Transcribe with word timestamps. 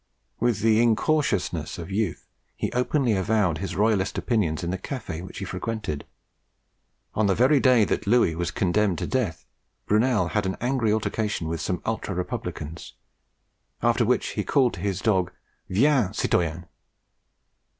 With 0.39 0.61
the 0.61 0.81
incautiousness 0.83 1.77
of 1.77 1.91
youth 1.91 2.27
he 2.55 2.71
openly 2.71 3.13
avowed 3.13 3.59
his 3.59 3.75
royalist 3.75 4.17
opinions 4.17 4.63
in 4.63 4.71
the 4.71 4.79
cafe 4.79 5.21
which 5.21 5.37
he 5.37 5.45
frequented. 5.45 6.05
On 7.13 7.27
the 7.27 7.35
very 7.35 7.59
day 7.59 7.85
that 7.85 8.07
Louis 8.07 8.33
was 8.33 8.49
condemned 8.49 8.97
to 8.97 9.05
death, 9.05 9.45
Brunel 9.85 10.29
had 10.29 10.47
an 10.47 10.57
angry 10.59 10.91
altercation 10.91 11.47
with 11.47 11.61
some 11.61 11.83
ultra 11.85 12.15
republicans, 12.15 12.95
after 13.83 14.03
which 14.03 14.29
he 14.29 14.43
called 14.43 14.73
to 14.73 14.79
his 14.79 15.01
dog, 15.01 15.31
"Viens, 15.69 16.17
citoyen!" 16.17 16.65